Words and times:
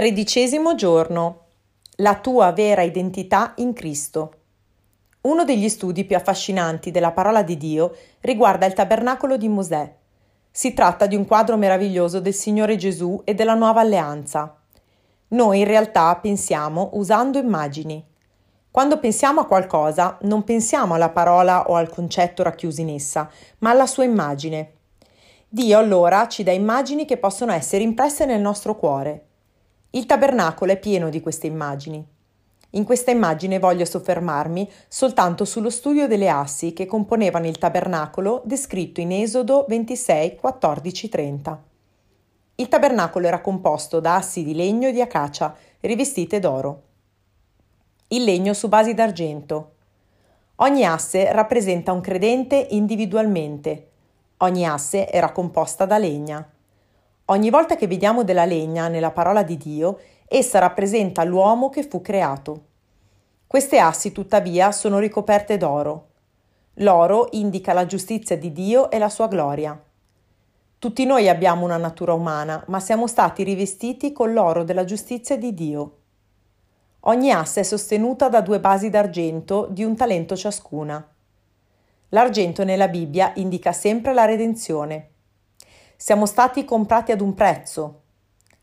Tredicesimo 0.00 0.74
giorno. 0.76 1.40
La 1.96 2.14
tua 2.14 2.52
vera 2.52 2.80
identità 2.80 3.52
in 3.56 3.74
Cristo. 3.74 4.32
Uno 5.20 5.44
degli 5.44 5.68
studi 5.68 6.06
più 6.06 6.16
affascinanti 6.16 6.90
della 6.90 7.12
parola 7.12 7.42
di 7.42 7.58
Dio 7.58 7.94
riguarda 8.20 8.64
il 8.64 8.72
tabernacolo 8.72 9.36
di 9.36 9.46
Mosè. 9.50 9.94
Si 10.50 10.72
tratta 10.72 11.04
di 11.04 11.16
un 11.16 11.26
quadro 11.26 11.58
meraviglioso 11.58 12.18
del 12.18 12.32
Signore 12.32 12.76
Gesù 12.76 13.20
e 13.26 13.34
della 13.34 13.52
nuova 13.52 13.82
alleanza. 13.82 14.56
Noi 15.28 15.58
in 15.58 15.66
realtà 15.66 16.16
pensiamo 16.16 16.92
usando 16.94 17.36
immagini. 17.36 18.02
Quando 18.70 18.98
pensiamo 18.98 19.40
a 19.40 19.46
qualcosa, 19.46 20.16
non 20.22 20.44
pensiamo 20.44 20.94
alla 20.94 21.10
parola 21.10 21.68
o 21.68 21.74
al 21.74 21.90
concetto 21.90 22.42
racchiuso 22.42 22.80
in 22.80 22.88
essa, 22.88 23.30
ma 23.58 23.68
alla 23.68 23.86
sua 23.86 24.04
immagine. 24.04 24.76
Dio 25.46 25.76
allora 25.76 26.26
ci 26.26 26.42
dà 26.42 26.52
immagini 26.52 27.04
che 27.04 27.18
possono 27.18 27.52
essere 27.52 27.82
impresse 27.82 28.24
nel 28.24 28.40
nostro 28.40 28.76
cuore. 28.76 29.24
Il 29.92 30.06
tabernacolo 30.06 30.70
è 30.70 30.78
pieno 30.78 31.08
di 31.08 31.20
queste 31.20 31.48
immagini. 31.48 32.06
In 32.74 32.84
questa 32.84 33.10
immagine 33.10 33.58
voglio 33.58 33.84
soffermarmi 33.84 34.70
soltanto 34.86 35.44
sullo 35.44 35.68
studio 35.68 36.06
delle 36.06 36.28
assi 36.28 36.72
che 36.72 36.86
componevano 36.86 37.48
il 37.48 37.58
tabernacolo 37.58 38.42
descritto 38.44 39.00
in 39.00 39.10
Esodo 39.10 39.64
26, 39.66 40.36
14, 40.36 41.08
30. 41.08 41.62
Il 42.54 42.68
tabernacolo 42.68 43.26
era 43.26 43.40
composto 43.40 43.98
da 43.98 44.14
assi 44.14 44.44
di 44.44 44.54
legno 44.54 44.86
e 44.86 44.92
di 44.92 45.00
acacia 45.00 45.56
rivestite 45.80 46.38
d'oro. 46.38 46.82
Il 48.08 48.22
legno 48.22 48.52
su 48.52 48.68
basi 48.68 48.94
d'argento. 48.94 49.72
Ogni 50.56 50.84
asse 50.84 51.32
rappresenta 51.32 51.90
un 51.90 52.00
credente 52.00 52.68
individualmente. 52.70 53.88
Ogni 54.36 54.64
asse 54.64 55.10
era 55.10 55.32
composta 55.32 55.84
da 55.84 55.98
legna. 55.98 56.48
Ogni 57.30 57.48
volta 57.48 57.76
che 57.76 57.86
vediamo 57.86 58.24
della 58.24 58.44
legna 58.44 58.88
nella 58.88 59.12
parola 59.12 59.44
di 59.44 59.56
Dio, 59.56 60.00
essa 60.26 60.58
rappresenta 60.58 61.22
l'uomo 61.22 61.68
che 61.68 61.84
fu 61.84 62.00
creato. 62.00 62.64
Queste 63.46 63.78
assi, 63.78 64.10
tuttavia, 64.10 64.72
sono 64.72 64.98
ricoperte 64.98 65.56
d'oro. 65.56 66.08
L'oro 66.74 67.28
indica 67.32 67.72
la 67.72 67.86
giustizia 67.86 68.36
di 68.36 68.50
Dio 68.50 68.90
e 68.90 68.98
la 68.98 69.08
sua 69.08 69.28
gloria. 69.28 69.80
Tutti 70.80 71.04
noi 71.04 71.28
abbiamo 71.28 71.64
una 71.64 71.76
natura 71.76 72.14
umana, 72.14 72.64
ma 72.66 72.80
siamo 72.80 73.06
stati 73.06 73.44
rivestiti 73.44 74.12
con 74.12 74.32
l'oro 74.32 74.64
della 74.64 74.84
giustizia 74.84 75.38
di 75.38 75.54
Dio. 75.54 75.98
Ogni 77.00 77.30
asse 77.30 77.60
è 77.60 77.62
sostenuta 77.62 78.28
da 78.28 78.40
due 78.40 78.58
basi 78.58 78.90
d'argento 78.90 79.68
di 79.70 79.84
un 79.84 79.94
talento 79.94 80.34
ciascuna. 80.34 81.06
L'argento 82.08 82.64
nella 82.64 82.88
Bibbia 82.88 83.30
indica 83.36 83.70
sempre 83.70 84.12
la 84.14 84.24
redenzione. 84.24 85.10
Siamo 86.02 86.24
stati 86.24 86.64
comprati 86.64 87.12
ad 87.12 87.20
un 87.20 87.34
prezzo. 87.34 88.00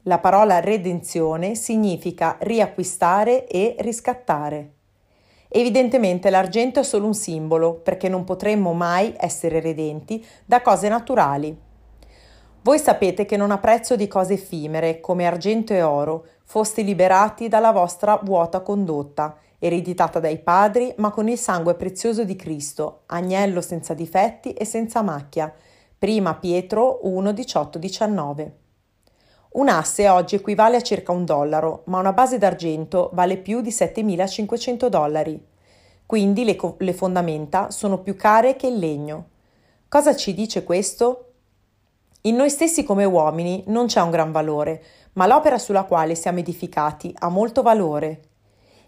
La 0.05 0.17
parola 0.17 0.59
redenzione 0.59 1.53
significa 1.53 2.35
riacquistare 2.39 3.45
e 3.45 3.75
riscattare. 3.77 4.71
Evidentemente 5.47 6.31
l'argento 6.31 6.79
è 6.79 6.83
solo 6.83 7.05
un 7.05 7.13
simbolo, 7.13 7.75
perché 7.75 8.09
non 8.09 8.23
potremmo 8.23 8.73
mai 8.73 9.13
essere 9.15 9.59
redenti 9.59 10.25
da 10.45 10.63
cose 10.63 10.89
naturali. 10.89 11.55
Voi 12.63 12.79
sapete 12.79 13.25
che 13.25 13.37
non 13.37 13.51
a 13.51 13.59
prezzo 13.59 13.95
di 13.95 14.07
cose 14.07 14.33
effimere, 14.33 14.99
come 14.99 15.27
argento 15.27 15.73
e 15.73 15.83
oro, 15.83 16.25
foste 16.43 16.81
liberati 16.81 17.47
dalla 17.47 17.71
vostra 17.71 18.19
vuota 18.23 18.61
condotta, 18.61 19.37
ereditata 19.59 20.19
dai 20.19 20.39
padri, 20.39 20.91
ma 20.97 21.11
con 21.11 21.29
il 21.29 21.37
sangue 21.37 21.75
prezioso 21.75 22.23
di 22.23 22.35
Cristo, 22.35 23.01
agnello 23.05 23.61
senza 23.61 23.93
difetti 23.93 24.53
e 24.53 24.65
senza 24.65 25.03
macchia, 25.03 25.53
Prima 25.99 26.35
Pietro 26.35 26.99
1, 27.01 27.31
18, 27.31 27.79
19. 27.79 28.55
Un 29.53 29.67
asse 29.67 30.07
oggi 30.07 30.35
equivale 30.35 30.75
a 30.75 30.81
circa 30.81 31.11
un 31.11 31.25
dollaro, 31.25 31.81
ma 31.85 31.97
una 31.97 32.13
base 32.13 32.37
d'argento 32.37 33.09
vale 33.13 33.37
più 33.37 33.61
di 33.61 33.71
7.500 33.71 34.89
dollari. 34.89 35.43
Quindi 36.05 36.43
le, 36.43 36.55
co- 36.55 36.75
le 36.77 36.93
fondamenta 36.93 37.71
sono 37.71 37.97
più 37.97 38.15
care 38.15 38.55
che 38.55 38.67
il 38.67 38.77
legno. 38.77 39.29
Cosa 39.89 40.15
ci 40.15 40.35
dice 40.35 40.63
questo? 40.63 41.31
In 42.21 42.35
noi 42.35 42.51
stessi 42.51 42.83
come 42.83 43.03
uomini 43.03 43.63
non 43.65 43.87
c'è 43.87 43.99
un 43.99 44.11
gran 44.11 44.31
valore, 44.31 44.83
ma 45.13 45.25
l'opera 45.25 45.57
sulla 45.57 45.85
quale 45.85 46.13
siamo 46.13 46.37
edificati 46.37 47.11
ha 47.17 47.29
molto 47.29 47.63
valore. 47.63 48.21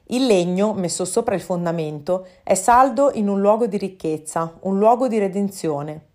Il 0.10 0.28
legno, 0.28 0.74
messo 0.74 1.06
sopra 1.06 1.34
il 1.34 1.42
fondamento, 1.42 2.28
è 2.44 2.54
saldo 2.54 3.10
in 3.16 3.28
un 3.28 3.42
luogo 3.42 3.66
di 3.66 3.78
ricchezza, 3.78 4.60
un 4.62 4.78
luogo 4.78 5.08
di 5.08 5.18
redenzione. 5.18 6.09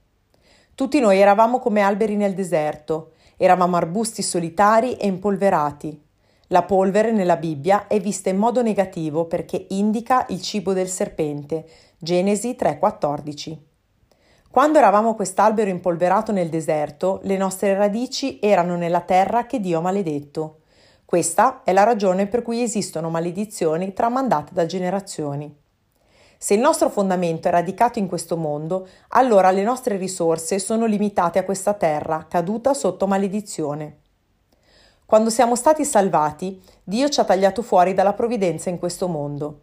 Tutti 0.75 0.99
noi 0.99 1.21
eravamo 1.21 1.61
come 1.61 1.83
alberi 1.83 2.17
nel 2.17 2.35
deserto, 2.35 3.12
eravamo 3.37 3.77
arbusti 3.77 4.23
solitari 4.23 4.97
e 4.97 5.07
impolverati. 5.07 6.03
La 6.49 6.65
polvere 6.65 7.12
nella 7.12 7.37
Bibbia 7.37 7.87
è 7.87 8.01
vista 8.01 8.29
in 8.29 8.39
modo 8.39 8.61
negativo 8.61 9.27
perché 9.27 9.67
indica 9.71 10.27
il 10.31 10.43
cibo 10.43 10.73
del 10.73 10.89
serpente. 10.89 11.65
Genesi 11.97 12.57
3:14. 12.57 13.57
Quando 14.51 14.79
eravamo 14.79 15.15
quest'albero 15.15 15.71
impolverato 15.71 16.33
nel 16.33 16.49
deserto, 16.49 17.21
le 17.23 17.37
nostre 17.37 17.75
radici 17.75 18.41
erano 18.43 18.75
nella 18.75 19.03
terra 19.03 19.47
che 19.47 19.61
Dio 19.61 19.79
ha 19.79 19.83
maledetto. 19.83 20.59
Questa 21.05 21.63
è 21.63 21.73
la 21.73 21.84
ragione 21.84 22.27
per 22.27 22.43
cui 22.43 22.63
esistono 22.63 23.11
maledizioni 23.11 23.93
tramandate 23.93 24.53
da 24.53 24.67
generazioni. 24.67 25.63
Se 26.44 26.53
il 26.53 26.60
nostro 26.60 26.91
fondamento 26.91 27.49
è 27.49 27.50
radicato 27.50 27.99
in 27.99 28.06
questo 28.06 28.37
mondo, 28.37 28.87
allora 29.09 29.50
le 29.50 29.62
nostre 29.62 29.97
risorse 29.97 30.59
sono 30.59 30.84
limitate 30.84 31.38
a 31.38 31.43
questa 31.43 31.72
terra, 31.72 32.27
caduta 32.28 32.75
sotto 32.75 33.06
maledizione. 33.06 34.00
Quando 35.06 35.31
siamo 35.31 35.56
stati 35.56 35.87
salvati, 35.87 36.62
Dio 36.83 37.09
ci 37.09 37.19
ha 37.19 37.25
tagliato 37.25 37.62
fuori 37.62 37.94
dalla 37.94 38.12
provvidenza 38.12 38.69
in 38.69 38.78
questo 38.78 39.09
mondo. 39.09 39.60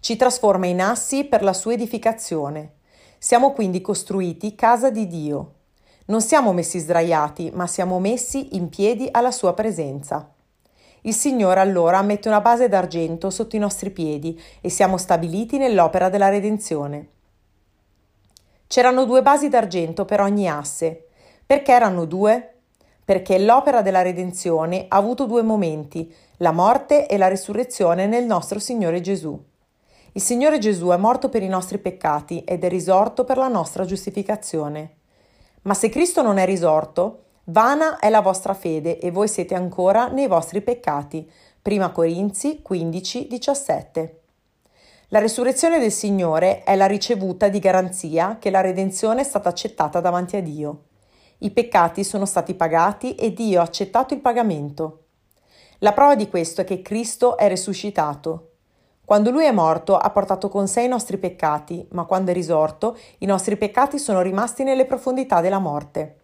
Ci 0.00 0.16
trasforma 0.16 0.64
in 0.64 0.80
assi 0.80 1.24
per 1.24 1.42
la 1.42 1.52
sua 1.52 1.74
edificazione. 1.74 2.76
Siamo 3.18 3.52
quindi 3.52 3.82
costruiti 3.82 4.54
casa 4.54 4.88
di 4.88 5.06
Dio. 5.06 5.54
Non 6.06 6.22
siamo 6.22 6.54
messi 6.54 6.78
sdraiati, 6.78 7.50
ma 7.52 7.66
siamo 7.66 7.98
messi 7.98 8.56
in 8.56 8.70
piedi 8.70 9.06
alla 9.10 9.32
sua 9.32 9.52
presenza. 9.52 10.32
Il 11.02 11.14
Signore 11.14 11.60
allora 11.60 12.02
mette 12.02 12.28
una 12.28 12.40
base 12.40 12.68
d'argento 12.68 13.30
sotto 13.30 13.56
i 13.56 13.58
nostri 13.58 13.90
piedi 13.90 14.38
e 14.60 14.68
siamo 14.68 14.98
stabiliti 14.98 15.56
nell'opera 15.56 16.08
della 16.10 16.28
redenzione. 16.28 17.08
C'erano 18.66 19.04
due 19.04 19.22
basi 19.22 19.48
d'argento 19.48 20.04
per 20.04 20.20
ogni 20.20 20.48
asse. 20.48 21.06
Perché 21.46 21.72
erano 21.72 22.04
due? 22.04 22.54
Perché 23.04 23.38
l'opera 23.38 23.82
della 23.82 24.02
redenzione 24.02 24.84
ha 24.88 24.96
avuto 24.96 25.26
due 25.26 25.42
momenti, 25.42 26.14
la 26.36 26.52
morte 26.52 27.08
e 27.08 27.16
la 27.16 27.28
risurrezione 27.28 28.06
nel 28.06 28.24
nostro 28.24 28.58
Signore 28.58 29.00
Gesù. 29.00 29.42
Il 30.12 30.20
Signore 30.20 30.58
Gesù 30.58 30.88
è 30.88 30.96
morto 30.96 31.28
per 31.28 31.42
i 31.42 31.48
nostri 31.48 31.78
peccati 31.78 32.44
ed 32.44 32.62
è 32.62 32.68
risorto 32.68 33.24
per 33.24 33.38
la 33.38 33.48
nostra 33.48 33.84
giustificazione. 33.84 34.96
Ma 35.62 35.74
se 35.74 35.88
Cristo 35.88 36.22
non 36.22 36.38
è 36.38 36.44
risorto, 36.44 37.24
Vana 37.50 37.98
è 37.98 38.10
la 38.10 38.20
vostra 38.20 38.54
fede 38.54 39.00
e 39.00 39.10
voi 39.10 39.26
siete 39.26 39.56
ancora 39.56 40.06
nei 40.06 40.28
vostri 40.28 40.60
peccati. 40.60 41.28
Prima 41.60 41.90
Corinzi 41.90 42.62
15, 42.62 43.26
17. 43.26 44.20
La 45.08 45.18
resurrezione 45.18 45.80
del 45.80 45.90
Signore 45.90 46.62
è 46.62 46.76
la 46.76 46.86
ricevuta 46.86 47.48
di 47.48 47.58
garanzia 47.58 48.36
che 48.38 48.50
la 48.50 48.60
redenzione 48.60 49.22
è 49.22 49.24
stata 49.24 49.48
accettata 49.48 49.98
davanti 49.98 50.36
a 50.36 50.42
Dio. 50.42 50.82
I 51.38 51.50
peccati 51.50 52.04
sono 52.04 52.24
stati 52.24 52.54
pagati 52.54 53.16
e 53.16 53.32
Dio 53.32 53.58
ha 53.58 53.64
accettato 53.64 54.14
il 54.14 54.20
pagamento. 54.20 55.06
La 55.78 55.92
prova 55.92 56.14
di 56.14 56.28
questo 56.28 56.60
è 56.60 56.64
che 56.64 56.82
Cristo 56.82 57.36
è 57.36 57.48
risuscitato. 57.48 58.50
Quando 59.04 59.32
Lui 59.32 59.46
è 59.46 59.50
morto 59.50 59.96
ha 59.96 60.10
portato 60.10 60.48
con 60.48 60.68
sé 60.68 60.82
i 60.82 60.88
nostri 60.88 61.18
peccati, 61.18 61.84
ma 61.90 62.04
quando 62.04 62.30
è 62.30 62.34
risorto 62.34 62.96
i 63.18 63.26
nostri 63.26 63.56
peccati 63.56 63.98
sono 63.98 64.20
rimasti 64.20 64.62
nelle 64.62 64.86
profondità 64.86 65.40
della 65.40 65.58
morte. 65.58 66.19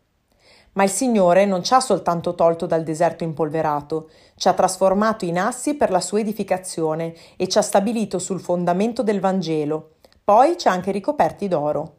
Ma 0.76 0.84
il 0.84 0.90
Signore 0.90 1.46
non 1.46 1.62
ci 1.64 1.72
ha 1.72 1.80
soltanto 1.80 2.34
tolto 2.34 2.66
dal 2.66 2.82
deserto 2.82 3.24
impolverato, 3.24 4.10
ci 4.36 4.48
ha 4.48 4.52
trasformato 4.52 5.24
in 5.24 5.38
assi 5.38 5.74
per 5.74 5.90
la 5.90 6.00
sua 6.00 6.20
edificazione 6.20 7.14
e 7.36 7.48
ci 7.48 7.56
ha 7.56 7.62
stabilito 7.62 8.18
sul 8.18 8.40
fondamento 8.40 9.02
del 9.02 9.20
Vangelo. 9.20 9.92
Poi 10.22 10.58
ci 10.58 10.68
ha 10.68 10.72
anche 10.72 10.90
ricoperti 10.90 11.48
d'oro. 11.48 11.94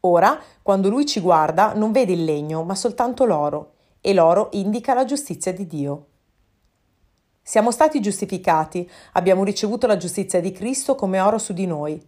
Ora, 0.00 0.36
quando 0.62 0.88
Lui 0.88 1.06
ci 1.06 1.20
guarda, 1.20 1.74
non 1.74 1.92
vede 1.92 2.12
il 2.12 2.24
legno, 2.24 2.64
ma 2.64 2.74
soltanto 2.74 3.24
l'oro, 3.24 3.74
e 4.00 4.12
l'oro 4.12 4.48
indica 4.52 4.94
la 4.94 5.04
giustizia 5.04 5.52
di 5.52 5.68
Dio. 5.68 6.06
Siamo 7.40 7.70
stati 7.70 8.00
giustificati, 8.00 8.88
abbiamo 9.12 9.44
ricevuto 9.44 9.86
la 9.86 9.96
giustizia 9.96 10.40
di 10.40 10.50
Cristo 10.50 10.96
come 10.96 11.20
oro 11.20 11.38
su 11.38 11.52
di 11.52 11.66
noi. 11.66 12.04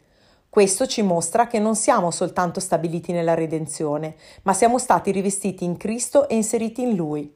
Questo 0.54 0.86
ci 0.86 1.02
mostra 1.02 1.48
che 1.48 1.58
non 1.58 1.74
siamo 1.74 2.12
soltanto 2.12 2.60
stabiliti 2.60 3.10
nella 3.10 3.34
redenzione, 3.34 4.14
ma 4.42 4.52
siamo 4.52 4.78
stati 4.78 5.10
rivestiti 5.10 5.64
in 5.64 5.76
Cristo 5.76 6.28
e 6.28 6.36
inseriti 6.36 6.80
in 6.80 6.94
Lui. 6.94 7.34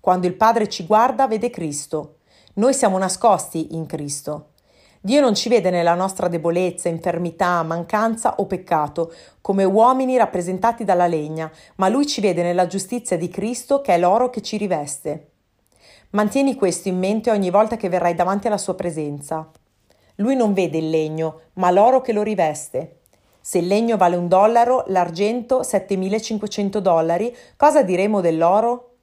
Quando 0.00 0.26
il 0.26 0.32
Padre 0.32 0.66
ci 0.66 0.86
guarda, 0.86 1.28
vede 1.28 1.50
Cristo. 1.50 2.20
Noi 2.54 2.72
siamo 2.72 2.96
nascosti 2.96 3.74
in 3.74 3.84
Cristo. 3.84 4.52
Dio 4.98 5.20
non 5.20 5.34
ci 5.34 5.50
vede 5.50 5.68
nella 5.68 5.92
nostra 5.92 6.28
debolezza, 6.28 6.88
infermità, 6.88 7.62
mancanza 7.64 8.36
o 8.36 8.46
peccato, 8.46 9.12
come 9.42 9.64
uomini 9.64 10.16
rappresentati 10.16 10.84
dalla 10.84 11.06
legna, 11.06 11.52
ma 11.74 11.90
Lui 11.90 12.06
ci 12.06 12.22
vede 12.22 12.42
nella 12.42 12.66
giustizia 12.66 13.18
di 13.18 13.28
Cristo 13.28 13.82
che 13.82 13.92
è 13.92 13.98
l'oro 13.98 14.30
che 14.30 14.40
ci 14.40 14.56
riveste. 14.56 15.32
Mantieni 16.12 16.54
questo 16.54 16.88
in 16.88 16.98
mente 16.98 17.30
ogni 17.30 17.50
volta 17.50 17.76
che 17.76 17.90
verrai 17.90 18.14
davanti 18.14 18.46
alla 18.46 18.56
sua 18.56 18.74
presenza. 18.74 19.50
Lui 20.20 20.34
non 20.34 20.52
vede 20.52 20.78
il 20.78 20.90
legno, 20.90 21.42
ma 21.54 21.70
l'oro 21.70 22.00
che 22.00 22.12
lo 22.12 22.22
riveste. 22.22 23.02
Se 23.40 23.58
il 23.58 23.68
legno 23.68 23.96
vale 23.96 24.16
un 24.16 24.26
dollaro, 24.26 24.82
l'argento 24.88 25.62
7500 25.62 26.80
dollari, 26.80 27.34
cosa 27.56 27.82
diremo 27.82 28.20
dell'oro? 28.20 28.94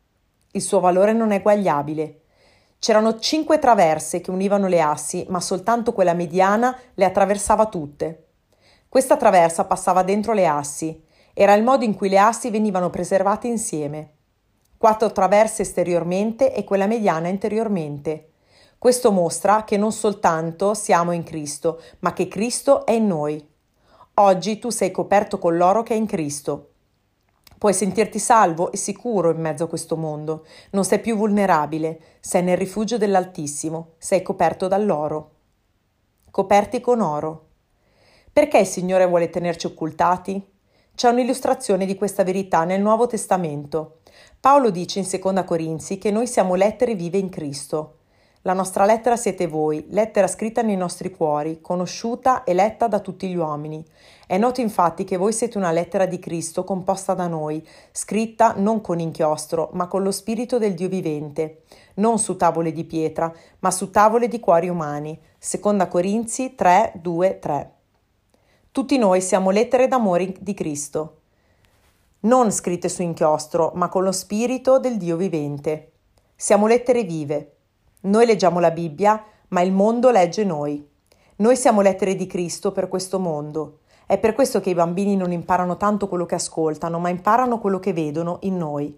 Il 0.51 0.61
suo 0.61 0.81
valore 0.81 1.13
non 1.13 1.31
è 1.31 1.35
eguagliabile. 1.35 2.19
C'erano 2.79 3.17
cinque 3.17 3.59
traverse 3.59 4.19
che 4.19 4.29
univano 4.29 4.67
le 4.67 4.81
assi, 4.81 5.25
ma 5.29 5.39
soltanto 5.39 5.93
quella 5.93 6.13
mediana 6.13 6.77
le 6.93 7.05
attraversava 7.05 7.67
tutte. 7.67 8.25
Questa 8.89 9.15
traversa 9.15 9.63
passava 9.63 10.03
dentro 10.03 10.33
le 10.33 10.45
assi. 10.45 11.01
Era 11.33 11.53
il 11.53 11.63
modo 11.63 11.85
in 11.85 11.95
cui 11.95 12.09
le 12.09 12.19
assi 12.19 12.49
venivano 12.49 12.89
preservate 12.89 13.47
insieme. 13.47 14.11
Quattro 14.77 15.13
traverse 15.13 15.61
esteriormente 15.61 16.53
e 16.53 16.65
quella 16.65 16.87
mediana 16.87 17.29
interiormente. 17.29 18.31
Questo 18.85 19.11
mostra 19.11 19.63
che 19.63 19.77
non 19.77 19.91
soltanto 19.91 20.75
siamo 20.75 21.11
in 21.11 21.23
Cristo, 21.23 21.81
ma 22.01 22.13
che 22.13 22.27
Cristo 22.27 22.85
è 22.85 22.91
in 22.91 23.07
noi. 23.07 23.43
Oggi 24.13 24.59
tu 24.59 24.69
sei 24.69 24.91
coperto 24.91 25.39
con 25.39 25.57
l'oro 25.57 25.81
che 25.81 25.95
è 25.95 25.97
in 25.97 26.05
Cristo. 26.05 26.73
Puoi 27.57 27.73
sentirti 27.73 28.19
salvo 28.19 28.71
e 28.71 28.77
sicuro 28.77 29.31
in 29.31 29.41
mezzo 29.41 29.63
a 29.63 29.67
questo 29.67 29.97
mondo. 29.97 30.45
Non 30.69 30.85
sei 30.85 30.99
più 30.99 31.15
vulnerabile, 31.15 31.99
sei 32.19 32.43
nel 32.43 32.57
rifugio 32.57 32.99
dell'Altissimo, 32.99 33.93
sei 33.97 34.21
coperto 34.21 34.67
dall'oro. 34.67 35.31
Coperti 36.29 36.79
con 36.79 37.01
oro. 37.01 37.47
Perché 38.31 38.59
il 38.59 38.67
Signore 38.67 39.07
vuole 39.07 39.31
tenerci 39.31 39.65
occultati? 39.65 40.47
C'è 40.93 41.09
un'illustrazione 41.09 41.87
di 41.87 41.95
questa 41.95 42.23
verità 42.23 42.65
nel 42.65 42.81
Nuovo 42.81 43.07
Testamento. 43.07 44.01
Paolo 44.39 44.69
dice 44.69 44.99
in 44.99 45.07
2 45.09 45.43
Corinzi 45.43 45.97
che 45.97 46.11
noi 46.11 46.27
siamo 46.27 46.53
lettere 46.53 46.93
vive 46.93 47.17
in 47.17 47.29
Cristo. 47.29 48.01
La 48.45 48.53
nostra 48.53 48.85
lettera 48.85 49.17
siete 49.17 49.47
voi, 49.47 49.87
lettera 49.89 50.27
scritta 50.27 50.61
nei 50.61 50.77
nostri 50.77 51.09
cuori, 51.09 51.61
conosciuta 51.61 52.43
e 52.43 52.53
letta 52.53 52.87
da 52.87 52.99
tutti 52.99 53.27
gli 53.27 53.35
uomini. 53.35 53.83
È 54.27 54.37
noto 54.37 54.61
infatti 54.61 55.03
che 55.03 55.17
voi 55.17 55.33
siete 55.33 55.57
una 55.57 55.71
lettera 55.71 56.05
di 56.05 56.19
Cristo 56.19 56.63
composta 56.63 57.15
da 57.15 57.25
noi, 57.25 57.67
scritta 57.91 58.53
non 58.55 58.81
con 58.81 58.99
inchiostro, 58.99 59.71
ma 59.73 59.87
con 59.87 60.03
lo 60.03 60.11
Spirito 60.11 60.59
del 60.59 60.75
Dio 60.75 60.89
vivente, 60.89 61.63
non 61.95 62.19
su 62.19 62.35
tavole 62.37 62.71
di 62.71 62.83
pietra, 62.83 63.33
ma 63.61 63.71
su 63.71 63.89
tavole 63.89 64.27
di 64.27 64.39
cuori 64.39 64.69
umani. 64.69 65.19
Seconda 65.39 65.87
Corinzi 65.87 66.53
3, 66.53 66.91
2, 67.01 67.39
3. 67.39 67.71
Tutti 68.71 68.95
noi 68.99 69.21
siamo 69.21 69.49
lettere 69.49 69.87
d'amore 69.87 70.35
di 70.39 70.53
Cristo, 70.53 71.21
non 72.19 72.51
scritte 72.51 72.89
su 72.89 73.01
inchiostro, 73.01 73.71
ma 73.73 73.89
con 73.89 74.03
lo 74.03 74.11
Spirito 74.11 74.77
del 74.77 74.97
Dio 74.97 75.15
vivente. 75.15 75.93
Siamo 76.35 76.67
lettere 76.67 77.01
vive 77.01 77.54
noi 78.05 78.25
leggiamo 78.25 78.59
la 78.59 78.71
Bibbia, 78.71 79.23
ma 79.49 79.61
il 79.61 79.71
mondo 79.71 80.11
legge 80.11 80.43
noi. 80.43 80.87
Noi 81.37 81.55
siamo 81.55 81.81
lettere 81.81 82.15
di 82.15 82.27
Cristo 82.27 82.71
per 82.71 82.87
questo 82.87 83.19
mondo. 83.19 83.79
È 84.05 84.19
per 84.19 84.33
questo 84.33 84.59
che 84.59 84.69
i 84.69 84.75
bambini 84.75 85.15
non 85.15 85.31
imparano 85.31 85.75
tanto 85.75 86.07
quello 86.07 86.25
che 86.25 86.35
ascoltano, 86.35 86.99
ma 86.99 87.09
imparano 87.09 87.59
quello 87.59 87.79
che 87.79 87.93
vedono 87.93 88.37
in 88.41 88.57
noi. 88.57 88.95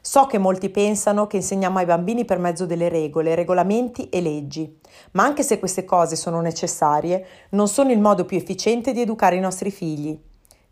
So 0.00 0.26
che 0.26 0.38
molti 0.38 0.68
pensano 0.70 1.28
che 1.28 1.36
insegniamo 1.36 1.78
ai 1.78 1.84
bambini 1.84 2.24
per 2.24 2.38
mezzo 2.38 2.66
delle 2.66 2.88
regole, 2.88 3.36
regolamenti 3.36 4.08
e 4.08 4.20
leggi, 4.20 4.80
ma 5.12 5.22
anche 5.22 5.44
se 5.44 5.60
queste 5.60 5.84
cose 5.84 6.16
sono 6.16 6.40
necessarie, 6.40 7.24
non 7.50 7.68
sono 7.68 7.92
il 7.92 8.00
modo 8.00 8.24
più 8.24 8.36
efficiente 8.36 8.92
di 8.92 9.00
educare 9.00 9.36
i 9.36 9.40
nostri 9.40 9.70
figli. 9.70 10.18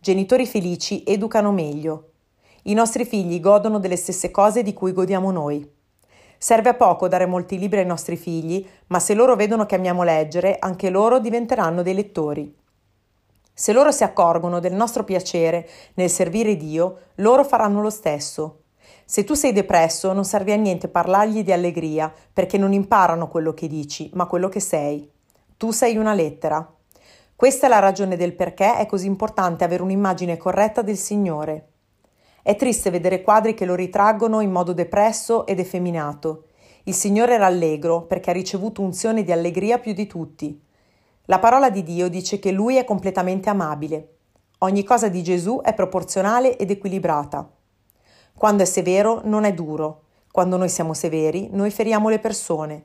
Genitori 0.00 0.46
felici 0.46 1.04
educano 1.06 1.52
meglio. 1.52 2.10
I 2.64 2.74
nostri 2.74 3.04
figli 3.04 3.38
godono 3.38 3.78
delle 3.78 3.96
stesse 3.96 4.32
cose 4.32 4.64
di 4.64 4.72
cui 4.72 4.92
godiamo 4.92 5.30
noi. 5.30 5.76
Serve 6.40 6.68
a 6.68 6.74
poco 6.74 7.08
dare 7.08 7.26
molti 7.26 7.58
libri 7.58 7.80
ai 7.80 7.86
nostri 7.86 8.16
figli, 8.16 8.64
ma 8.86 9.00
se 9.00 9.14
loro 9.14 9.34
vedono 9.34 9.66
che 9.66 9.74
amiamo 9.74 10.04
leggere, 10.04 10.56
anche 10.60 10.88
loro 10.88 11.18
diventeranno 11.18 11.82
dei 11.82 11.94
lettori. 11.94 12.56
Se 13.52 13.72
loro 13.72 13.90
si 13.90 14.04
accorgono 14.04 14.60
del 14.60 14.72
nostro 14.72 15.02
piacere 15.02 15.68
nel 15.94 16.08
servire 16.08 16.56
Dio, 16.56 16.98
loro 17.16 17.42
faranno 17.42 17.80
lo 17.82 17.90
stesso. 17.90 18.60
Se 19.04 19.24
tu 19.24 19.34
sei 19.34 19.52
depresso, 19.52 20.12
non 20.12 20.24
serve 20.24 20.52
a 20.52 20.56
niente 20.56 20.86
parlargli 20.86 21.42
di 21.42 21.50
allegria, 21.50 22.12
perché 22.32 22.56
non 22.56 22.72
imparano 22.72 23.26
quello 23.26 23.52
che 23.54 23.66
dici, 23.66 24.08
ma 24.14 24.26
quello 24.26 24.48
che 24.48 24.60
sei. 24.60 25.10
Tu 25.56 25.72
sei 25.72 25.96
una 25.96 26.14
lettera. 26.14 26.72
Questa 27.34 27.66
è 27.66 27.68
la 27.68 27.80
ragione 27.80 28.16
del 28.16 28.34
perché 28.34 28.76
è 28.76 28.86
così 28.86 29.06
importante 29.06 29.64
avere 29.64 29.82
un'immagine 29.82 30.36
corretta 30.36 30.82
del 30.82 30.96
Signore. 30.96 31.66
È 32.48 32.56
triste 32.56 32.88
vedere 32.88 33.20
quadri 33.20 33.52
che 33.52 33.66
lo 33.66 33.74
ritraggono 33.74 34.40
in 34.40 34.50
modo 34.50 34.72
depresso 34.72 35.44
ed 35.44 35.58
effeminato. 35.58 36.44
Il 36.84 36.94
Signore 36.94 37.34
era 37.34 37.44
allegro 37.44 38.06
perché 38.06 38.30
ha 38.30 38.32
ricevuto 38.32 38.80
unzione 38.80 39.22
di 39.22 39.30
allegria 39.30 39.78
più 39.78 39.92
di 39.92 40.06
tutti. 40.06 40.58
La 41.26 41.40
parola 41.40 41.68
di 41.68 41.82
Dio 41.82 42.08
dice 42.08 42.38
che 42.38 42.50
Lui 42.50 42.76
è 42.76 42.86
completamente 42.86 43.50
amabile. 43.50 44.14
Ogni 44.60 44.82
cosa 44.82 45.08
di 45.08 45.22
Gesù 45.22 45.60
è 45.62 45.74
proporzionale 45.74 46.56
ed 46.56 46.70
equilibrata. 46.70 47.46
Quando 48.32 48.62
è 48.62 48.66
severo 48.66 49.20
non 49.24 49.44
è 49.44 49.52
duro. 49.52 50.04
Quando 50.32 50.56
noi 50.56 50.70
siamo 50.70 50.94
severi, 50.94 51.50
noi 51.52 51.68
feriamo 51.68 52.08
le 52.08 52.18
persone. 52.18 52.84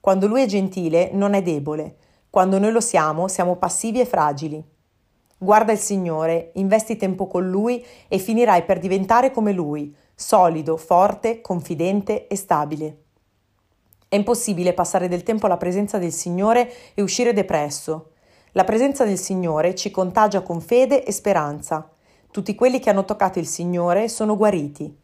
Quando 0.00 0.26
Lui 0.26 0.40
è 0.40 0.46
gentile, 0.46 1.10
non 1.12 1.34
è 1.34 1.42
debole. 1.42 1.96
Quando 2.30 2.58
noi 2.58 2.72
lo 2.72 2.80
siamo, 2.80 3.28
siamo 3.28 3.56
passivi 3.56 4.00
e 4.00 4.06
fragili. 4.06 4.72
Guarda 5.38 5.72
il 5.72 5.78
Signore, 5.78 6.52
investi 6.54 6.96
tempo 6.96 7.26
con 7.26 7.48
Lui 7.48 7.84
e 8.08 8.18
finirai 8.18 8.64
per 8.64 8.78
diventare 8.78 9.30
come 9.30 9.52
Lui, 9.52 9.94
solido, 10.14 10.76
forte, 10.76 11.40
confidente 11.40 12.26
e 12.26 12.36
stabile. 12.36 12.98
È 14.08 14.16
impossibile 14.16 14.74
passare 14.74 15.08
del 15.08 15.24
tempo 15.24 15.46
alla 15.46 15.56
presenza 15.56 15.98
del 15.98 16.12
Signore 16.12 16.72
e 16.94 17.02
uscire 17.02 17.32
depresso. 17.32 18.12
La 18.52 18.62
presenza 18.62 19.04
del 19.04 19.18
Signore 19.18 19.74
ci 19.74 19.90
contagia 19.90 20.42
con 20.42 20.60
fede 20.60 21.04
e 21.04 21.10
speranza. 21.10 21.90
Tutti 22.30 22.54
quelli 22.54 22.78
che 22.78 22.90
hanno 22.90 23.04
toccato 23.04 23.40
il 23.40 23.48
Signore 23.48 24.08
sono 24.08 24.36
guariti. 24.36 24.96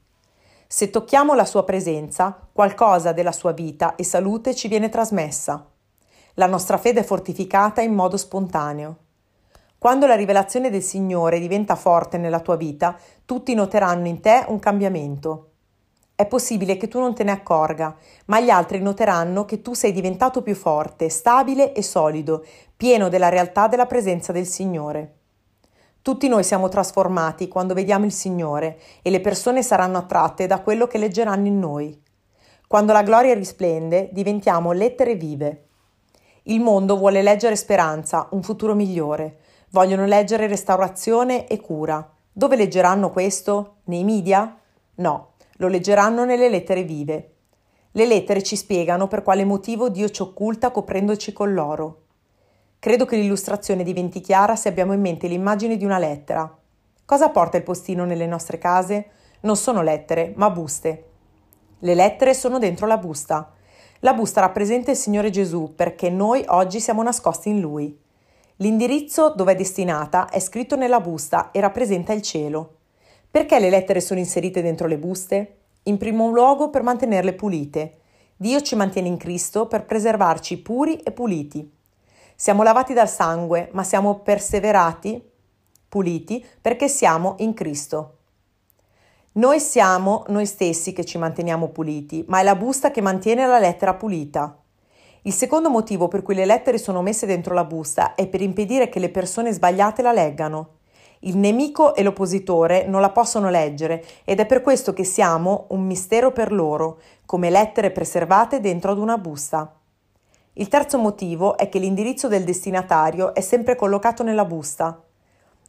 Se 0.68 0.90
tocchiamo 0.90 1.34
la 1.34 1.44
sua 1.44 1.64
presenza, 1.64 2.46
qualcosa 2.52 3.10
della 3.10 3.32
sua 3.32 3.50
vita 3.50 3.96
e 3.96 4.04
salute 4.04 4.54
ci 4.54 4.68
viene 4.68 4.88
trasmessa. 4.88 5.68
La 6.34 6.46
nostra 6.46 6.78
fede 6.78 7.00
è 7.00 7.04
fortificata 7.04 7.80
in 7.80 7.92
modo 7.92 8.16
spontaneo. 8.16 8.96
Quando 9.80 10.06
la 10.06 10.14
rivelazione 10.14 10.68
del 10.68 10.82
Signore 10.82 11.40
diventa 11.40 11.74
forte 11.74 12.18
nella 12.18 12.40
tua 12.40 12.56
vita, 12.56 12.98
tutti 13.24 13.54
noteranno 13.54 14.08
in 14.08 14.20
te 14.20 14.44
un 14.48 14.58
cambiamento. 14.58 15.52
È 16.14 16.26
possibile 16.26 16.76
che 16.76 16.86
tu 16.86 17.00
non 17.00 17.14
te 17.14 17.24
ne 17.24 17.30
accorga, 17.30 17.96
ma 18.26 18.40
gli 18.40 18.50
altri 18.50 18.78
noteranno 18.82 19.46
che 19.46 19.62
tu 19.62 19.72
sei 19.72 19.92
diventato 19.92 20.42
più 20.42 20.54
forte, 20.54 21.08
stabile 21.08 21.72
e 21.72 21.82
solido, 21.82 22.44
pieno 22.76 23.08
della 23.08 23.30
realtà 23.30 23.68
della 23.68 23.86
presenza 23.86 24.32
del 24.32 24.44
Signore. 24.44 25.14
Tutti 26.02 26.28
noi 26.28 26.44
siamo 26.44 26.68
trasformati 26.68 27.48
quando 27.48 27.72
vediamo 27.72 28.04
il 28.04 28.12
Signore 28.12 28.78
e 29.00 29.08
le 29.08 29.22
persone 29.22 29.62
saranno 29.62 29.96
attratte 29.96 30.46
da 30.46 30.60
quello 30.60 30.86
che 30.88 30.98
leggeranno 30.98 31.46
in 31.46 31.58
noi. 31.58 31.98
Quando 32.68 32.92
la 32.92 33.02
gloria 33.02 33.32
risplende, 33.32 34.10
diventiamo 34.12 34.72
lettere 34.72 35.14
vive. 35.14 35.68
Il 36.42 36.60
mondo 36.60 36.98
vuole 36.98 37.22
leggere 37.22 37.56
speranza, 37.56 38.28
un 38.32 38.42
futuro 38.42 38.74
migliore, 38.74 39.38
Vogliono 39.72 40.04
leggere 40.04 40.48
restaurazione 40.48 41.46
e 41.46 41.60
cura. 41.60 42.04
Dove 42.32 42.56
leggeranno 42.56 43.10
questo? 43.10 43.76
Nei 43.84 44.02
media? 44.02 44.58
No, 44.96 45.34
lo 45.58 45.68
leggeranno 45.68 46.24
nelle 46.24 46.48
lettere 46.48 46.82
vive. 46.82 47.34
Le 47.92 48.04
lettere 48.04 48.42
ci 48.42 48.56
spiegano 48.56 49.06
per 49.06 49.22
quale 49.22 49.44
motivo 49.44 49.88
Dio 49.88 50.08
ci 50.08 50.22
occulta 50.22 50.72
coprendoci 50.72 51.32
con 51.32 51.54
l'oro. 51.54 52.02
Credo 52.80 53.04
che 53.04 53.14
l'illustrazione 53.14 53.84
diventi 53.84 54.20
chiara 54.20 54.56
se 54.56 54.68
abbiamo 54.68 54.92
in 54.92 55.00
mente 55.00 55.28
l'immagine 55.28 55.76
di 55.76 55.84
una 55.84 55.98
lettera. 55.98 56.52
Cosa 57.04 57.28
porta 57.28 57.56
il 57.56 57.62
postino 57.62 58.04
nelle 58.04 58.26
nostre 58.26 58.58
case? 58.58 59.10
Non 59.42 59.54
sono 59.54 59.82
lettere, 59.82 60.32
ma 60.34 60.50
buste. 60.50 61.04
Le 61.78 61.94
lettere 61.94 62.34
sono 62.34 62.58
dentro 62.58 62.88
la 62.88 62.98
busta. 62.98 63.52
La 64.00 64.14
busta 64.14 64.40
rappresenta 64.40 64.90
il 64.90 64.96
Signore 64.96 65.30
Gesù 65.30 65.74
perché 65.76 66.10
noi 66.10 66.44
oggi 66.48 66.80
siamo 66.80 67.04
nascosti 67.04 67.50
in 67.50 67.60
Lui. 67.60 67.99
L'indirizzo 68.60 69.32
dove 69.34 69.52
è 69.52 69.54
destinata 69.54 70.28
è 70.28 70.38
scritto 70.38 70.76
nella 70.76 71.00
busta 71.00 71.50
e 71.50 71.60
rappresenta 71.60 72.12
il 72.12 72.20
cielo. 72.20 72.74
Perché 73.30 73.58
le 73.58 73.70
lettere 73.70 74.02
sono 74.02 74.20
inserite 74.20 74.60
dentro 74.60 74.86
le 74.86 74.98
buste? 74.98 75.56
In 75.84 75.96
primo 75.96 76.28
luogo 76.28 76.68
per 76.68 76.82
mantenerle 76.82 77.32
pulite. 77.32 78.00
Dio 78.36 78.60
ci 78.60 78.76
mantiene 78.76 79.08
in 79.08 79.16
Cristo 79.16 79.66
per 79.66 79.86
preservarci 79.86 80.58
puri 80.58 80.98
e 80.98 81.10
puliti. 81.10 81.72
Siamo 82.36 82.62
lavati 82.62 82.92
dal 82.92 83.08
sangue, 83.08 83.70
ma 83.72 83.82
siamo 83.82 84.18
perseverati, 84.18 85.22
puliti, 85.88 86.44
perché 86.60 86.86
siamo 86.88 87.36
in 87.38 87.54
Cristo. 87.54 88.16
Noi 89.32 89.58
siamo 89.58 90.24
noi 90.28 90.44
stessi 90.44 90.92
che 90.92 91.06
ci 91.06 91.16
manteniamo 91.16 91.68
puliti, 91.68 92.26
ma 92.28 92.40
è 92.40 92.42
la 92.42 92.56
busta 92.56 92.90
che 92.90 93.00
mantiene 93.00 93.46
la 93.46 93.58
lettera 93.58 93.94
pulita. 93.94 94.59
Il 95.22 95.34
secondo 95.34 95.68
motivo 95.68 96.08
per 96.08 96.22
cui 96.22 96.34
le 96.34 96.46
lettere 96.46 96.78
sono 96.78 97.02
messe 97.02 97.26
dentro 97.26 97.52
la 97.52 97.64
busta 97.64 98.14
è 98.14 98.26
per 98.26 98.40
impedire 98.40 98.88
che 98.88 98.98
le 98.98 99.10
persone 99.10 99.52
sbagliate 99.52 100.00
la 100.00 100.12
leggano. 100.12 100.78
Il 101.20 101.36
nemico 101.36 101.94
e 101.94 102.02
l'oppositore 102.02 102.86
non 102.86 103.02
la 103.02 103.10
possono 103.10 103.50
leggere 103.50 104.02
ed 104.24 104.40
è 104.40 104.46
per 104.46 104.62
questo 104.62 104.94
che 104.94 105.04
siamo 105.04 105.66
un 105.70 105.84
mistero 105.84 106.32
per 106.32 106.50
loro, 106.50 107.00
come 107.26 107.50
lettere 107.50 107.90
preservate 107.90 108.60
dentro 108.60 108.92
ad 108.92 108.98
una 108.98 109.18
busta. 109.18 109.74
Il 110.54 110.68
terzo 110.68 110.96
motivo 110.96 111.58
è 111.58 111.68
che 111.68 111.78
l'indirizzo 111.78 112.26
del 112.26 112.44
destinatario 112.44 113.34
è 113.34 113.42
sempre 113.42 113.76
collocato 113.76 114.22
nella 114.22 114.46
busta. 114.46 115.02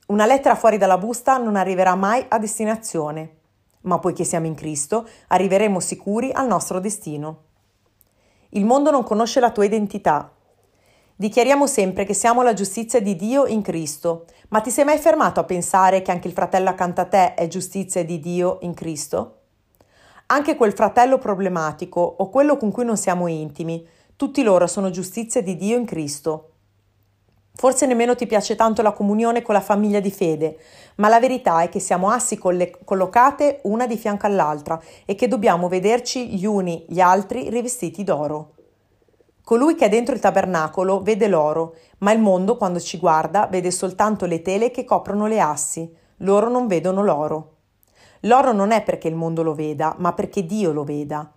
Una 0.08 0.26
lettera 0.26 0.56
fuori 0.56 0.78
dalla 0.78 0.98
busta 0.98 1.36
non 1.38 1.58
arriverà 1.58 1.96
mai 1.96 2.26
a 2.30 2.40
destinazione, 2.40 3.36
ma 3.82 4.00
poiché 4.00 4.24
siamo 4.24 4.46
in 4.46 4.56
Cristo, 4.56 5.06
arriveremo 5.28 5.82
sicuri 5.82 6.32
al 6.32 6.48
nostro 6.48 6.80
destino. 6.80 7.50
Il 8.52 8.66
mondo 8.66 8.92
non 8.92 9.04
conosce 9.04 9.40
la 9.40 9.52
tua 9.52 9.66
identità. 9.66 10.32
Dichiariamo 11.16 11.68
sempre 11.68 12.04
che 12.04 12.14
siamo 12.14 12.42
la 12.42 12.54
giustizia 12.54 13.02
di 13.02 13.16
Dio 13.16 13.46
in 13.46 13.62
Cristo, 13.62 14.26
ma 14.50 14.60
ti 14.60 14.70
sei 14.70 14.86
mai 14.86 14.98
fermato 14.98 15.40
a 15.40 15.46
pensare 15.46 16.02
che 16.02 16.12
anche 16.12 16.28
il 16.28 16.34
fratello 16.34 16.70
accanto 16.70 17.02
a 17.02 17.06
te 17.06 17.34
è 17.34 17.48
giustizia 17.48 18.04
di 18.04 18.20
Dio 18.20 18.58
in 18.62 18.74
Cristo? 18.74 19.38
Anche 20.28 20.56
quel 20.56 20.74
fratello 20.74 21.18
problematico 21.18 22.00
o 22.00 22.30
quello 22.30 22.58
con 22.58 22.72
cui 22.72 22.86
non 22.86 22.98
siamo 22.98 23.28
intimi 23.28 23.88
tutti 24.22 24.44
loro 24.44 24.68
sono 24.68 24.92
giustizia 24.92 25.42
di 25.42 25.56
Dio 25.56 25.76
in 25.76 25.86
Cristo. 25.86 26.51
Forse 27.62 27.86
nemmeno 27.86 28.16
ti 28.16 28.26
piace 28.26 28.56
tanto 28.56 28.82
la 28.82 28.92
comunione 28.92 29.44
con 29.44 29.54
la 29.54 29.62
famiglia 29.62 30.00
di 30.00 30.10
fede, 30.10 30.58
ma 30.96 31.10
la 31.10 31.20
verità 31.20 31.62
è 31.62 31.70
che 31.70 31.80
siamo 31.80 32.10
assi 32.10 32.36
colle- 32.36 32.72
collocate 32.84 33.60
una 33.66 33.86
di 33.86 33.98
fianco 33.98 34.26
all'altra 34.26 34.82
e 35.06 35.14
che 35.14 35.28
dobbiamo 35.28 35.68
vederci 35.68 36.30
gli 36.30 36.44
uni 36.44 36.84
gli 36.90 37.00
altri 37.00 37.52
rivestiti 37.52 38.04
d'oro. 38.04 38.54
Colui 39.44 39.76
che 39.76 39.86
è 39.86 39.90
dentro 39.90 40.16
il 40.16 40.20
tabernacolo 40.20 41.04
vede 41.04 41.28
l'oro, 41.28 41.76
ma 42.00 42.12
il 42.12 42.20
mondo 42.20 42.58
quando 42.58 42.80
ci 42.80 42.98
guarda 42.98 43.46
vede 43.46 43.70
soltanto 43.70 44.26
le 44.26 44.42
tele 44.42 44.72
che 44.72 44.84
coprono 44.84 45.28
le 45.28 45.40
assi, 45.40 45.88
loro 46.18 46.50
non 46.50 46.66
vedono 46.66 47.04
l'oro. 47.04 47.58
L'oro 48.22 48.54
non 48.54 48.72
è 48.72 48.82
perché 48.82 49.08
il 49.08 49.14
mondo 49.14 49.44
lo 49.44 49.54
veda, 49.54 49.94
ma 50.00 50.14
perché 50.14 50.48
Dio 50.48 50.72
lo 50.72 50.84
veda. 50.84 51.32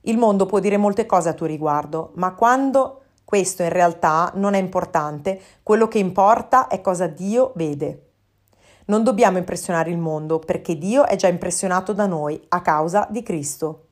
Il 0.00 0.16
mondo 0.16 0.46
può 0.46 0.58
dire 0.58 0.78
molte 0.78 1.04
cose 1.04 1.28
a 1.28 1.34
tuo 1.34 1.44
riguardo, 1.44 2.12
ma 2.14 2.32
quando 2.32 3.02
questo 3.26 3.64
in 3.64 3.70
realtà 3.70 4.30
non 4.36 4.54
è 4.54 4.58
importante, 4.58 5.40
quello 5.64 5.88
che 5.88 5.98
importa 5.98 6.68
è 6.68 6.80
cosa 6.80 7.08
Dio 7.08 7.50
vede. 7.56 8.10
Non 8.84 9.02
dobbiamo 9.02 9.36
impressionare 9.36 9.90
il 9.90 9.98
mondo 9.98 10.38
perché 10.38 10.78
Dio 10.78 11.04
è 11.04 11.16
già 11.16 11.26
impressionato 11.26 11.92
da 11.92 12.06
noi 12.06 12.40
a 12.50 12.62
causa 12.62 13.04
di 13.10 13.24
Cristo. 13.24 13.86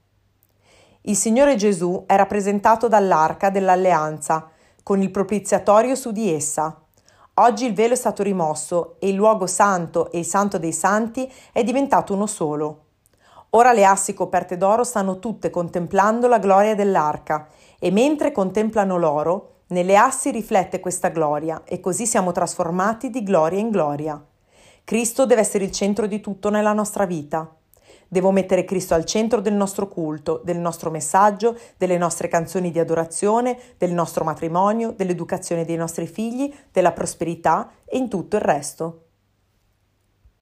Il 1.01 1.17
Signore 1.17 1.57
Gesù 1.57 2.05
è 2.07 2.15
rappresentato 2.15 2.87
dall'arca 2.87 3.51
dell'alleanza, 3.51 4.51
con 4.85 5.03
il 5.03 5.11
propiziatorio 5.11 5.97
su 5.97 6.13
di 6.13 6.33
essa. 6.33 6.81
Oggi 7.35 7.67
il 7.67 7.75
velo 7.75 7.95
è 7.95 7.97
stato 7.97 8.23
rimosso 8.23 8.95
e 9.01 9.09
il 9.09 9.17
luogo 9.17 9.49
santo 9.49 10.13
e 10.13 10.21
il 10.21 10.27
santo 10.27 10.59
dei 10.59 10.73
santi 10.73 11.29
è 11.51 11.65
diventato 11.65 12.15
uno 12.15 12.29
solo. 12.29 12.83
Ora 13.51 13.73
le 13.73 13.85
assi 13.85 14.15
coperte 14.15 14.57
d'oro 14.57 14.85
stanno 14.85 15.19
tutte 15.19 15.51
contemplando 15.51 16.27
la 16.29 16.39
gloria 16.39 16.75
dell'arca, 16.75 17.49
e 17.85 17.91
mentre 17.91 18.33
contemplano 18.33 18.97
l'oro, 18.97 19.57
nelle 19.67 19.99
assi 19.99 20.31
riflette 20.31 20.81
questa 20.81 21.11
gloria, 21.11 21.65
e 21.67 21.81
così 21.81 22.07
siamo 22.07 22.33
trasformati 22.33 23.11
di 23.11 23.23
gloria 23.23 23.59
in 23.59 23.69
gloria. 23.69 24.25
Cristo 24.85 25.27
deve 25.27 25.43
essere 25.43 25.65
il 25.65 25.71
centro 25.71 26.07
di 26.07 26.19
tutto 26.19 26.49
nella 26.49 26.73
nostra 26.73 27.05
vita. 27.05 27.55
Devo 28.09 28.31
mettere 28.31 28.65
Cristo 28.65 28.95
al 28.95 29.05
centro 29.05 29.43
del 29.43 29.53
nostro 29.53 29.87
culto, 29.87 30.41
del 30.43 30.57
nostro 30.57 30.91
messaggio, 30.91 31.59
delle 31.77 31.99
nostre 31.99 32.29
canzoni 32.29 32.71
di 32.71 32.79
adorazione, 32.79 33.59
del 33.77 33.93
nostro 33.93 34.25
matrimonio, 34.25 34.95
dell'educazione 34.97 35.67
dei 35.67 35.77
nostri 35.77 36.07
figli, 36.07 36.51
della 36.73 36.93
prosperità 36.93 37.71
e 37.85 37.99
in 37.99 38.09
tutto 38.09 38.37
il 38.37 38.43
resto. 38.43 39.04